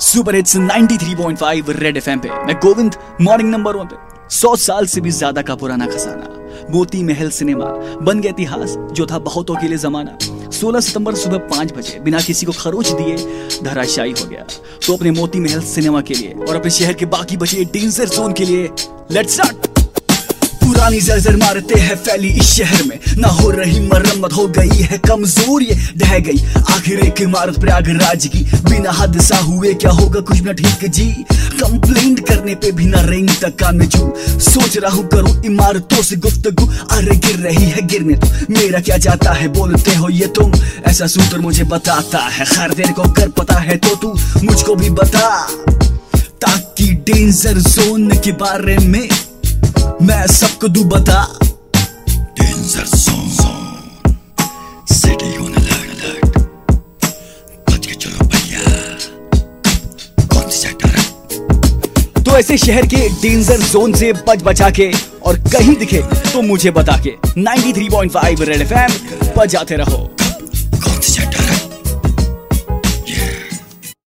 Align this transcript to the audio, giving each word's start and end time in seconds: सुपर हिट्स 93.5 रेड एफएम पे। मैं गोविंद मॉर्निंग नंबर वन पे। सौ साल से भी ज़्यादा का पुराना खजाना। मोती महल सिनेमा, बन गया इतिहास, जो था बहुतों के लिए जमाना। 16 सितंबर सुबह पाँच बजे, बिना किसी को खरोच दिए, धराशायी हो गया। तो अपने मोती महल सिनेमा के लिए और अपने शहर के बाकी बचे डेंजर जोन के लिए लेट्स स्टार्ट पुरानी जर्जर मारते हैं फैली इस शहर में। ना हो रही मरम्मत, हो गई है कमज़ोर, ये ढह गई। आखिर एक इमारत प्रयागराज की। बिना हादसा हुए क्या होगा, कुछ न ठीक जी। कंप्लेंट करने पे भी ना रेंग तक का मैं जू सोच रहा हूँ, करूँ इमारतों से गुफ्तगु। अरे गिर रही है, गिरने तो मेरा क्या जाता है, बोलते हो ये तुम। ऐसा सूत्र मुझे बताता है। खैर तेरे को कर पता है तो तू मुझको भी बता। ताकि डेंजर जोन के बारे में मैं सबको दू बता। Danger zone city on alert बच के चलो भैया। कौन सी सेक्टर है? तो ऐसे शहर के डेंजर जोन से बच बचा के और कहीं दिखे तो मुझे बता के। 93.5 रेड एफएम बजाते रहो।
सुपर 0.00 0.34
हिट्स 0.34 0.56
93.5 0.56 1.68
रेड 1.70 1.96
एफएम 1.96 2.18
पे। 2.18 2.28
मैं 2.46 2.54
गोविंद 2.56 2.94
मॉर्निंग 3.20 3.50
नंबर 3.50 3.76
वन 3.76 3.86
पे। 3.86 4.28
सौ 4.30 4.54
साल 4.56 4.86
से 4.86 5.00
भी 5.00 5.10
ज़्यादा 5.10 5.42
का 5.42 5.54
पुराना 5.54 5.86
खजाना। 5.86 6.68
मोती 6.70 7.02
महल 7.02 7.30
सिनेमा, 7.30 7.66
बन 8.02 8.20
गया 8.20 8.30
इतिहास, 8.30 8.76
जो 8.92 9.06
था 9.06 9.18
बहुतों 9.18 9.54
के 9.54 9.68
लिए 9.68 9.78
जमाना। 9.78 10.16
16 10.50 10.80
सितंबर 10.80 11.14
सुबह 11.14 11.38
पाँच 11.48 11.72
बजे, 11.72 11.98
बिना 12.00 12.20
किसी 12.20 12.46
को 12.46 12.52
खरोच 12.52 12.90
दिए, 12.90 13.16
धराशायी 13.62 14.12
हो 14.12 14.28
गया। 14.28 14.46
तो 14.86 14.96
अपने 14.96 15.10
मोती 15.10 15.40
महल 15.40 15.60
सिनेमा 15.66 16.00
के 16.00 16.14
लिए 16.14 16.34
और 16.48 16.56
अपने 16.56 16.70
शहर 16.70 16.92
के 16.92 17.06
बाकी 17.06 17.36
बचे 17.36 17.64
डेंजर 17.64 18.08
जोन 18.08 18.32
के 18.32 18.44
लिए 18.44 18.70
लेट्स 19.12 19.34
स्टार्ट 19.34 19.69
पुरानी 20.80 21.00
जर्जर 21.00 21.36
मारते 21.36 21.78
हैं 21.78 21.94
फैली 21.96 22.28
इस 22.40 22.46
शहर 22.48 22.82
में। 22.82 22.98
ना 23.18 23.28
हो 23.30 23.50
रही 23.50 23.80
मरम्मत, 23.80 24.32
हो 24.32 24.46
गई 24.48 24.82
है 24.82 24.98
कमज़ोर, 24.98 25.62
ये 25.62 25.74
ढह 25.98 26.18
गई। 26.18 26.38
आखिर 26.74 27.00
एक 27.00 27.20
इमारत 27.20 27.58
प्रयागराज 27.60 28.26
की। 28.26 28.40
बिना 28.64 28.90
हादसा 28.90 29.38
हुए 29.38 29.72
क्या 29.74 29.90
होगा, 29.90 30.20
कुछ 30.20 30.40
न 30.42 30.52
ठीक 30.54 30.88
जी। 30.88 31.06
कंप्लेंट 31.60 32.26
करने 32.28 32.54
पे 32.54 32.72
भी 32.72 32.86
ना 32.86 33.00
रेंग 33.02 33.28
तक 33.42 33.58
का 33.60 33.72
मैं 33.72 33.88
जू 33.88 34.12
सोच 34.40 34.78
रहा 34.78 34.92
हूँ, 34.92 35.06
करूँ 35.08 35.42
इमारतों 35.44 36.02
से 36.02 36.16
गुफ्तगु। 36.16 36.66
अरे 36.90 37.16
गिर 37.18 37.36
रही 37.38 37.64
है, 37.66 37.86
गिरने 37.86 38.14
तो 38.16 38.52
मेरा 38.52 38.80
क्या 38.80 38.96
जाता 38.98 39.32
है, 39.32 39.48
बोलते 39.50 39.94
हो 39.94 40.08
ये 40.10 40.26
तुम। 40.34 40.52
ऐसा 40.86 41.06
सूत्र 41.08 41.38
मुझे 41.40 41.64
बताता 41.66 42.26
है। 42.28 42.46
खैर 42.46 42.72
तेरे 42.72 42.92
को 42.92 43.12
कर 43.12 43.28
पता 43.38 43.58
है 43.60 43.76
तो 43.78 43.94
तू 43.96 44.18
मुझको 44.44 44.74
भी 44.74 44.90
बता। 44.92 45.28
ताकि 46.40 46.92
डेंजर 47.06 47.58
जोन 47.60 48.10
के 48.18 48.32
बारे 48.40 48.78
में 48.78 49.08
मैं 50.02 50.26
सबको 50.26 50.68
दू 50.68 50.82
बता। 50.84 51.22
Danger 52.10 52.84
zone 52.96 53.28
city 54.92 55.36
on 55.36 55.52
alert 55.54 56.38
बच 57.70 57.86
के 57.86 57.94
चलो 57.94 58.26
भैया। 58.26 58.62
कौन 60.26 60.48
सी 60.50 60.56
सेक्टर 60.58 60.88
है? 60.88 62.22
तो 62.24 62.38
ऐसे 62.38 62.56
शहर 62.58 62.86
के 62.86 63.08
डेंजर 63.22 63.60
जोन 63.62 63.92
से 63.92 64.12
बच 64.28 64.42
बचा 64.42 64.70
के 64.70 64.90
और 65.22 65.38
कहीं 65.52 65.76
दिखे 65.76 66.02
तो 66.32 66.42
मुझे 66.42 66.70
बता 66.70 66.96
के। 67.06 67.14
93.5 67.38 68.40
रेड 68.40 68.60
एफएम 68.60 69.32
बजाते 69.36 69.76
रहो। 69.76 70.10